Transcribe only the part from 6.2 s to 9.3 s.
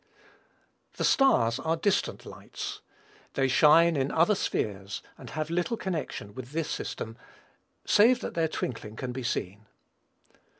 with this system, save that their twinkling can be